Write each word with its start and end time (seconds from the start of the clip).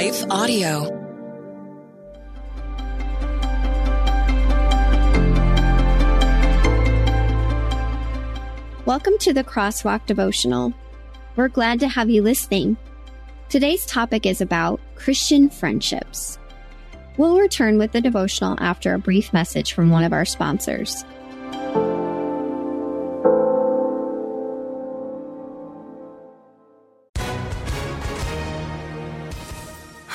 Life 0.00 0.24
Audio. 0.30 0.84
Welcome 8.86 9.18
to 9.18 9.34
the 9.34 9.44
Crosswalk 9.44 10.06
Devotional. 10.06 10.72
We're 11.36 11.48
glad 11.48 11.80
to 11.80 11.88
have 11.88 12.08
you 12.08 12.22
listening. 12.22 12.78
Today's 13.50 13.84
topic 13.84 14.24
is 14.24 14.40
about 14.40 14.80
Christian 14.94 15.50
friendships. 15.50 16.38
We'll 17.18 17.38
return 17.38 17.76
with 17.76 17.92
the 17.92 18.00
devotional 18.00 18.56
after 18.58 18.94
a 18.94 18.98
brief 18.98 19.34
message 19.34 19.74
from 19.74 19.90
one 19.90 20.04
of 20.04 20.14
our 20.14 20.24
sponsors. 20.24 21.04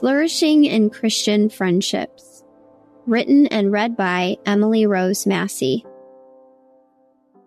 Flourishing 0.00 0.64
in 0.64 0.88
Christian 0.88 1.50
Friendships. 1.50 2.42
Written 3.04 3.46
and 3.48 3.70
read 3.70 3.98
by 3.98 4.38
Emily 4.46 4.86
Rose 4.86 5.26
Massey. 5.26 5.84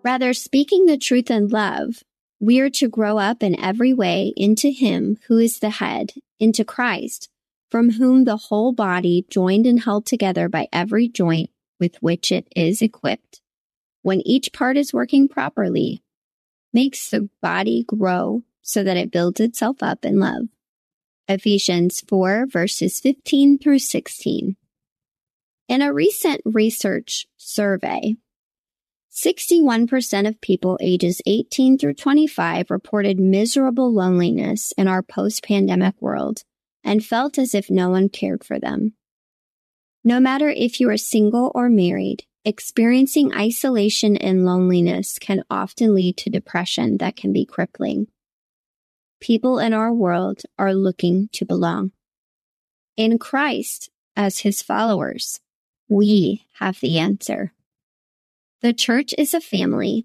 Rather, 0.04 0.32
speaking 0.32 0.86
the 0.86 0.96
truth 0.96 1.32
in 1.32 1.48
love, 1.48 2.04
we 2.38 2.60
are 2.60 2.70
to 2.70 2.88
grow 2.88 3.18
up 3.18 3.42
in 3.42 3.58
every 3.58 3.92
way 3.92 4.32
into 4.36 4.70
Him 4.70 5.18
who 5.26 5.36
is 5.36 5.58
the 5.58 5.68
head, 5.70 6.12
into 6.38 6.64
Christ, 6.64 7.28
from 7.72 7.90
whom 7.90 8.22
the 8.22 8.36
whole 8.36 8.72
body, 8.72 9.26
joined 9.28 9.66
and 9.66 9.80
held 9.80 10.06
together 10.06 10.48
by 10.48 10.68
every 10.72 11.08
joint 11.08 11.50
with 11.80 11.96
which 11.96 12.30
it 12.30 12.46
is 12.54 12.80
equipped, 12.80 13.40
when 14.02 14.20
each 14.24 14.52
part 14.52 14.76
is 14.76 14.94
working 14.94 15.26
properly, 15.26 16.04
makes 16.72 17.10
the 17.10 17.28
body 17.42 17.82
grow 17.82 18.44
so 18.62 18.84
that 18.84 18.96
it 18.96 19.10
builds 19.10 19.40
itself 19.40 19.82
up 19.82 20.04
in 20.04 20.20
love. 20.20 20.44
Ephesians 21.26 22.02
4 22.06 22.46
verses 22.46 23.00
15 23.00 23.58
through 23.58 23.78
16. 23.78 24.56
In 25.68 25.80
a 25.80 25.92
recent 25.92 26.42
research 26.44 27.26
survey, 27.38 28.16
61% 29.10 30.28
of 30.28 30.40
people 30.42 30.78
ages 30.82 31.22
18 31.24 31.78
through 31.78 31.94
25 31.94 32.70
reported 32.70 33.18
miserable 33.18 33.90
loneliness 33.90 34.72
in 34.76 34.86
our 34.86 35.02
post-pandemic 35.02 35.94
world 35.98 36.42
and 36.82 37.02
felt 37.02 37.38
as 37.38 37.54
if 37.54 37.70
no 37.70 37.88
one 37.88 38.10
cared 38.10 38.44
for 38.44 38.58
them. 38.58 38.92
No 40.04 40.20
matter 40.20 40.50
if 40.50 40.78
you 40.78 40.90
are 40.90 40.98
single 40.98 41.50
or 41.54 41.70
married, 41.70 42.24
experiencing 42.44 43.32
isolation 43.34 44.18
and 44.18 44.44
loneliness 44.44 45.18
can 45.18 45.42
often 45.48 45.94
lead 45.94 46.18
to 46.18 46.28
depression 46.28 46.98
that 46.98 47.16
can 47.16 47.32
be 47.32 47.46
crippling 47.46 48.08
people 49.24 49.58
in 49.58 49.72
our 49.72 49.90
world 49.90 50.42
are 50.58 50.74
looking 50.74 51.30
to 51.32 51.46
belong. 51.46 51.90
In 52.94 53.18
Christ, 53.18 53.88
as 54.14 54.40
his 54.40 54.60
followers, 54.60 55.40
we 55.88 56.44
have 56.58 56.78
the 56.80 56.98
answer. 56.98 57.54
The 58.60 58.74
church 58.74 59.14
is 59.16 59.32
a 59.32 59.40
family, 59.40 60.04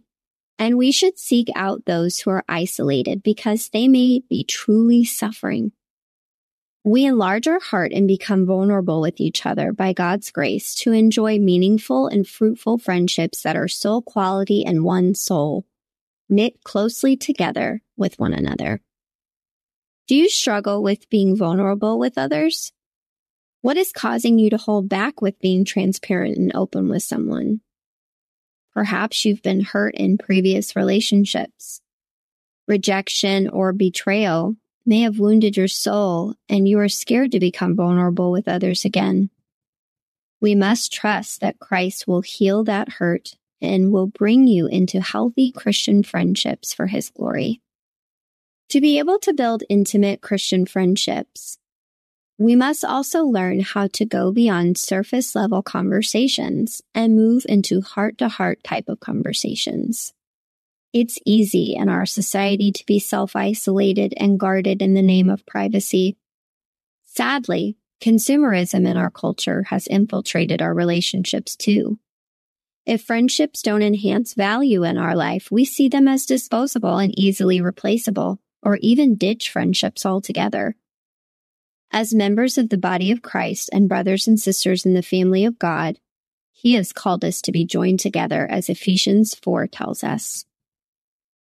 and 0.57 0.77
we 0.77 0.93
should 0.93 1.19
seek 1.19 1.49
out 1.53 1.83
those 1.83 2.19
who 2.19 2.29
are 2.29 2.45
isolated 2.47 3.21
because 3.21 3.67
they 3.67 3.89
may 3.89 4.21
be 4.29 4.45
truly 4.45 5.03
suffering. 5.03 5.73
We 6.85 7.03
enlarge 7.03 7.45
our 7.45 7.59
heart 7.59 7.91
and 7.91 8.07
become 8.07 8.45
vulnerable 8.45 9.01
with 9.01 9.19
each 9.19 9.45
other 9.45 9.73
by 9.73 9.91
God's 9.91 10.31
grace 10.31 10.73
to 10.75 10.93
enjoy 10.93 11.39
meaningful 11.39 12.07
and 12.07 12.25
fruitful 12.25 12.77
friendships 12.77 13.41
that 13.41 13.57
are 13.57 13.67
soul 13.67 14.01
quality 14.01 14.63
and 14.65 14.85
one 14.85 15.13
soul, 15.13 15.65
knit 16.29 16.63
closely 16.63 17.17
together 17.17 17.81
with 17.97 18.17
one 18.17 18.33
another. 18.33 18.79
Do 20.09 20.15
you 20.15 20.27
struggle 20.27 20.81
with 20.81 21.07
being 21.11 21.37
vulnerable 21.37 21.99
with 21.99 22.17
others? 22.17 22.73
What 23.61 23.77
is 23.77 23.91
causing 23.91 24.39
you 24.39 24.49
to 24.49 24.57
hold 24.57 24.89
back 24.89 25.21
with 25.21 25.39
being 25.39 25.63
transparent 25.63 26.35
and 26.35 26.51
open 26.55 26.89
with 26.89 27.03
someone? 27.03 27.61
Perhaps 28.73 29.23
you've 29.23 29.43
been 29.43 29.61
hurt 29.61 29.93
in 29.93 30.17
previous 30.17 30.75
relationships. 30.75 31.81
Rejection 32.67 33.49
or 33.49 33.71
betrayal 33.71 34.55
may 34.83 35.01
have 35.01 35.19
wounded 35.19 35.55
your 35.55 35.67
soul 35.67 36.33
and 36.49 36.67
you 36.67 36.79
are 36.79 36.89
scared 36.89 37.31
to 37.33 37.39
become 37.39 37.75
vulnerable 37.75 38.31
with 38.31 38.47
others 38.47 38.85
again. 38.85 39.29
We 40.41 40.55
must 40.55 40.91
trust 40.91 41.41
that 41.41 41.59
Christ 41.59 42.07
will 42.07 42.21
heal 42.21 42.63
that 42.63 42.93
hurt 42.93 43.35
and 43.61 43.91
will 43.91 44.07
bring 44.07 44.47
you 44.47 44.65
into 44.65 45.01
healthy 45.01 45.51
Christian 45.51 46.01
friendships 46.01 46.73
for 46.73 46.87
his 46.87 47.11
glory. 47.11 47.61
To 48.69 48.81
be 48.81 48.99
able 48.99 49.17
to 49.19 49.33
build 49.33 49.63
intimate 49.67 50.21
Christian 50.21 50.67
friendships, 50.67 51.57
we 52.37 52.55
must 52.55 52.85
also 52.85 53.23
learn 53.23 53.61
how 53.61 53.87
to 53.93 54.05
go 54.05 54.31
beyond 54.31 54.77
surface 54.77 55.33
level 55.33 55.63
conversations 55.63 56.79
and 56.93 57.15
move 57.15 57.47
into 57.49 57.81
heart 57.81 58.19
to 58.19 58.29
heart 58.29 58.63
type 58.63 58.87
of 58.87 58.99
conversations. 58.99 60.13
It's 60.93 61.17
easy 61.25 61.73
in 61.75 61.89
our 61.89 62.05
society 62.05 62.71
to 62.71 62.85
be 62.85 62.99
self 62.99 63.35
isolated 63.35 64.13
and 64.17 64.39
guarded 64.39 64.83
in 64.83 64.93
the 64.93 65.01
name 65.01 65.31
of 65.31 65.47
privacy. 65.47 66.15
Sadly, 67.05 67.75
consumerism 67.99 68.87
in 68.87 68.97
our 68.97 69.09
culture 69.09 69.63
has 69.63 69.87
infiltrated 69.87 70.61
our 70.61 70.75
relationships 70.75 71.55
too. 71.55 71.97
If 72.85 73.01
friendships 73.01 73.63
don't 73.63 73.81
enhance 73.81 74.35
value 74.35 74.83
in 74.83 74.99
our 74.99 75.15
life, 75.15 75.49
we 75.49 75.65
see 75.65 75.89
them 75.89 76.07
as 76.07 76.27
disposable 76.27 76.99
and 76.99 77.17
easily 77.17 77.61
replaceable 77.61 78.39
or 78.61 78.77
even 78.77 79.15
ditch 79.15 79.49
friendships 79.49 80.05
altogether. 80.05 80.75
As 81.91 82.13
members 82.13 82.57
of 82.57 82.69
the 82.69 82.77
body 82.77 83.11
of 83.11 83.21
Christ 83.21 83.69
and 83.73 83.89
brothers 83.89 84.27
and 84.27 84.39
sisters 84.39 84.85
in 84.85 84.93
the 84.93 85.01
family 85.01 85.45
of 85.45 85.57
God, 85.57 85.99
he 86.51 86.73
has 86.73 86.91
called 86.91 87.23
us 87.23 87.41
to 87.43 87.51
be 87.51 87.65
joined 87.65 87.99
together 87.99 88.45
as 88.49 88.69
Ephesians 88.69 89.33
4 89.33 89.67
tells 89.67 90.03
us. 90.03 90.45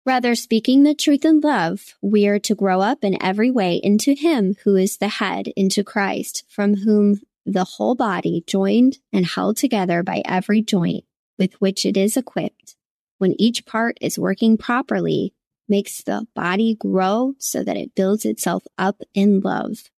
Rather, 0.05 0.35
speaking 0.35 0.83
the 0.83 0.95
truth 0.95 1.25
in 1.25 1.41
love, 1.41 1.95
we 2.01 2.29
are 2.29 2.39
to 2.39 2.55
grow 2.55 2.81
up 2.81 3.03
in 3.03 3.21
every 3.23 3.51
way 3.51 3.81
into 3.83 4.15
Him 4.15 4.55
who 4.63 4.77
is 4.77 4.99
the 4.99 5.09
head, 5.09 5.49
into 5.57 5.83
Christ, 5.83 6.45
from 6.49 6.77
whom 6.77 7.21
the 7.45 7.65
whole 7.65 7.95
body, 7.95 8.45
joined 8.47 8.99
and 9.13 9.27
held 9.27 9.57
together 9.57 10.03
by 10.03 10.23
every 10.25 10.63
joint 10.63 11.05
with 11.39 11.55
which 11.61 11.85
it 11.85 11.97
is 11.97 12.17
equipped, 12.17 12.77
when 13.19 13.35
each 13.41 13.67
part 13.67 13.99
is 14.01 14.19
working 14.19 14.57
properly, 14.57 15.35
makes 15.69 16.03
the 16.03 16.27
body 16.35 16.75
grow 16.75 17.35
so 17.39 17.63
that 17.63 17.77
it 17.77 17.95
builds 17.95 18.25
itself 18.25 18.65
up 18.79 19.03
in 19.15 19.41
love. 19.41 19.91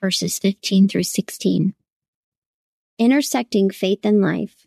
Verses 0.00 0.38
15 0.38 0.88
through 0.88 1.04
16. 1.04 1.74
Intersecting 2.98 3.70
faith 3.70 4.00
and 4.04 4.20
life. 4.20 4.66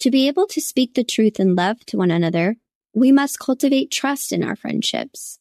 To 0.00 0.10
be 0.10 0.28
able 0.28 0.46
to 0.48 0.60
speak 0.60 0.94
the 0.94 1.04
truth 1.04 1.40
in 1.40 1.54
love 1.54 1.84
to 1.86 1.96
one 1.96 2.10
another, 2.10 2.56
we 2.94 3.12
must 3.12 3.38
cultivate 3.38 3.90
trust 3.90 4.32
in 4.32 4.42
our 4.42 4.56
friendships. 4.56 5.38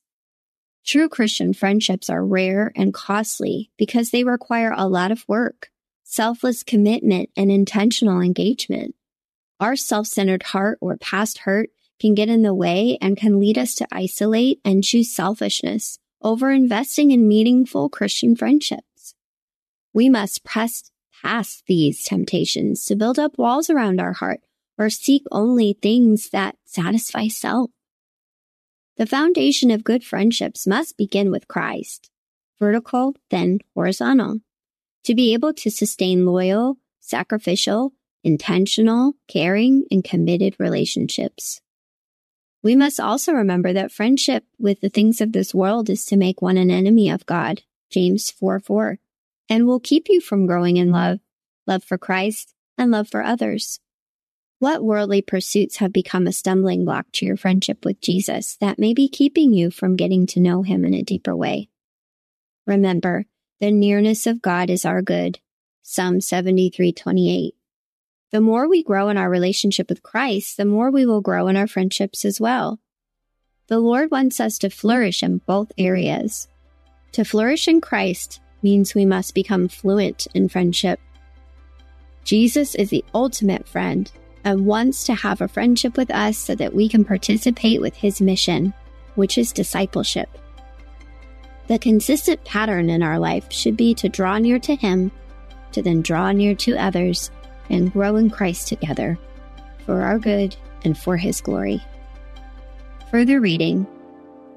True 0.86 1.10
Christian 1.10 1.54
friendships 1.54 2.10
are 2.10 2.24
rare 2.24 2.72
and 2.75 2.94
costly 2.94 3.72
because 3.78 4.12
they 4.12 4.24
require 4.24 4.72
a 4.75 4.88
lot 4.88 5.12
of 5.12 5.28
work, 5.28 5.69
selfless 6.04 6.63
commitment, 6.63 7.30
and 7.36 7.51
intentional 7.51 8.22
engagement. 8.22 8.96
Our 9.60 9.75
self 9.75 10.08
centered 10.08 10.44
heart 10.44 10.78
or 10.81 10.98
past 10.98 11.40
hurt 11.40 11.69
can 12.00 12.14
get 12.14 12.30
in 12.30 12.42
the 12.42 12.54
way 12.54 12.98
and 13.02 13.18
can 13.18 13.40
lead 13.40 13.58
us 13.58 13.76
to 13.76 13.88
isolate 13.92 14.60
and 14.66 14.84
choose 14.84 15.14
selfishness 15.14 16.00
over 16.22 16.52
investing 16.52 17.12
in 17.12 17.28
meaningful 17.28 17.90
Christian 17.90 18.36
friendships. 18.36 19.16
We 19.94 20.10
must 20.10 20.44
press 20.44 20.92
past 21.22 21.64
these 21.68 22.04
temptations 22.04 22.86
to 22.86 22.96
build 22.96 23.18
up 23.18 23.38
walls 23.38 23.70
around 23.70 24.02
our 24.02 24.14
heart 24.14 24.42
or 24.78 24.90
seek 24.90 25.24
only 25.32 25.78
things 25.82 26.30
that 26.32 26.58
satisfy 26.66 27.28
self. 27.28 27.72
The 28.98 29.06
foundation 29.06 29.72
of 29.72 29.84
good 29.84 30.04
friendships 30.04 30.66
must 30.66 30.98
begin 30.98 31.32
with 31.32 31.48
Christ, 31.48 32.10
vertical, 32.60 33.14
then 33.30 33.60
horizontal. 33.74 34.40
To 35.04 35.16
be 35.16 35.34
able 35.34 35.54
to 35.54 35.70
sustain 35.70 36.26
loyal, 36.26 36.78
sacrificial, 37.00 37.94
intentional, 38.24 39.14
caring, 39.28 39.86
and 39.92 40.04
committed 40.04 40.56
relationships. 40.60 41.62
We 42.66 42.76
must 42.76 43.00
also 43.00 43.32
remember 43.32 43.74
that 43.74 43.92
friendship 43.92 44.44
with 44.58 44.82
the 44.82 44.90
things 44.90 45.22
of 45.22 45.34
this 45.34 45.54
world 45.54 45.88
is 45.88 46.04
to 46.06 46.18
make 46.18 46.42
one 46.42 46.58
an 46.58 46.72
enemy 46.72 47.12
of 47.12 47.28
God, 47.28 47.62
James 47.92 48.32
4 48.32 48.60
4, 48.60 48.98
and 49.48 49.68
will 49.68 49.80
keep 49.80 50.10
you 50.10 50.20
from 50.20 50.48
growing 50.48 50.78
in 50.78 50.90
love, 50.90 51.20
love 51.68 51.84
for 51.84 52.00
Christ, 52.00 52.56
and 52.76 52.90
love 52.90 53.08
for 53.08 53.22
others. 53.22 53.80
What 54.58 54.84
worldly 54.84 55.22
pursuits 55.22 55.78
have 55.78 55.94
become 55.94 56.26
a 56.26 56.32
stumbling 56.32 56.86
block 56.86 57.06
to 57.14 57.26
your 57.28 57.38
friendship 57.38 57.86
with 57.86 58.02
Jesus 58.02 58.58
that 58.60 58.80
may 58.80 58.96
be 58.96 59.10
keeping 59.10 59.54
you 59.54 59.70
from 59.70 59.96
getting 59.96 60.26
to 60.26 60.40
know 60.40 60.64
him 60.64 60.86
in 60.86 60.96
a 60.96 61.04
deeper 61.04 61.36
way? 61.36 61.70
Remember, 62.66 63.26
the 63.60 63.70
nearness 63.70 64.26
of 64.26 64.42
God 64.42 64.72
is 64.72 64.86
our 64.86 65.04
good. 65.04 65.38
Psalm 65.84 66.20
73:28. 66.20 67.52
The 68.31 68.42
more 68.42 68.68
we 68.68 68.83
grow 68.83 69.10
in 69.10 69.18
our 69.18 69.30
relationship 69.30 69.89
with 69.89 70.04
Christ, 70.04 70.57
the 70.57 70.66
more 70.66 70.92
we 70.92 71.06
will 71.06 71.22
grow 71.22 71.48
in 71.48 71.56
our 71.56 71.68
friendships 71.68 72.25
as 72.25 72.42
well. 72.42 72.80
The 73.68 73.80
Lord 73.80 74.12
wants 74.12 74.39
us 74.39 74.57
to 74.60 74.69
flourish 74.69 75.24
in 75.24 75.39
both 75.39 75.72
areas. 75.77 76.48
To 77.13 77.24
flourish 77.24 77.68
in 77.68 77.81
Christ 77.81 78.42
means 78.62 78.94
we 78.94 79.06
must 79.06 79.36
become 79.36 79.68
fluent 79.68 80.27
in 80.33 80.50
friendship. 80.50 81.00
Jesus 82.24 82.75
is 82.75 82.89
the 82.89 83.06
ultimate 83.13 83.68
friend 83.68 84.12
and 84.44 84.66
wants 84.66 85.04
to 85.06 85.13
have 85.13 85.42
a 85.42 85.48
friendship 85.48 85.98
with 85.98 86.12
us 86.12 86.38
so 86.38 86.56
that 86.56 86.74
we 86.74 86.89
can 86.89 87.06
participate 87.06 87.80
with 87.80 87.95
his 87.95 88.22
mission, 88.22 88.74
which 89.16 89.38
is 89.38 89.51
discipleship. 89.51 90.30
The 91.68 91.80
consistent 91.80 92.44
pattern 92.44 92.89
in 92.89 93.01
our 93.01 93.18
life 93.18 93.51
should 93.51 93.77
be 93.77 93.94
to 93.95 94.10
draw 94.10 94.38
near 94.38 94.60
to 94.60 94.75
him, 94.75 95.12
to 95.72 95.81
then 95.81 96.01
draw 96.01 96.31
near 96.31 96.54
to 96.56 96.77
others, 96.77 97.31
and 97.70 97.92
grow 97.92 98.16
in 98.16 98.30
Christ 98.30 98.68
together 98.68 99.18
for 99.86 100.02
our 100.02 100.20
good 100.20 100.56
and 100.84 100.98
for 100.98 101.18
his 101.18 101.42
glory. 101.42 101.82
Further 103.12 103.40
reading 103.40 103.88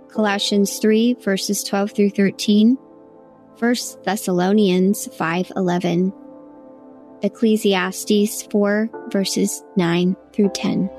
Colossians 0.09 0.79
3 0.79 1.15
verses 1.15 1.63
12 1.63 1.93
through 1.93 2.11
13, 2.11 2.77
1 3.59 3.75
Thessalonians 4.05 5.09
5:11, 5.09 6.13
Ecclesiastes 7.23 8.43
4 8.45 8.91
verses 9.11 9.63
9 9.77 10.17
through 10.33 10.51
10. 10.55 10.91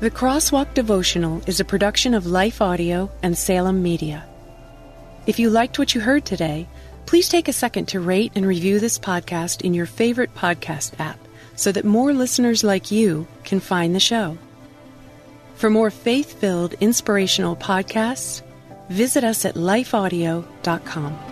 The 0.00 0.10
Crosswalk 0.10 0.74
Devotional 0.74 1.40
is 1.46 1.60
a 1.60 1.64
production 1.64 2.12
of 2.12 2.26
Life 2.26 2.60
Audio 2.60 3.08
and 3.22 3.38
Salem 3.38 3.82
Media. 3.82 4.24
If 5.28 5.38
you 5.38 5.48
liked 5.48 5.78
what 5.78 5.94
you 5.94 6.00
heard 6.00 6.24
today, 6.24 6.66
Please 7.06 7.28
take 7.28 7.48
a 7.48 7.52
second 7.52 7.86
to 7.88 8.00
rate 8.00 8.32
and 8.34 8.46
review 8.46 8.80
this 8.80 8.98
podcast 8.98 9.62
in 9.62 9.74
your 9.74 9.86
favorite 9.86 10.34
podcast 10.34 10.98
app 10.98 11.18
so 11.56 11.72
that 11.72 11.84
more 11.84 12.12
listeners 12.12 12.64
like 12.64 12.90
you 12.90 13.26
can 13.44 13.60
find 13.60 13.94
the 13.94 14.00
show. 14.00 14.38
For 15.56 15.70
more 15.70 15.90
faith 15.90 16.40
filled, 16.40 16.74
inspirational 16.80 17.56
podcasts, 17.56 18.42
visit 18.88 19.22
us 19.24 19.44
at 19.44 19.54
lifeaudio.com. 19.54 21.31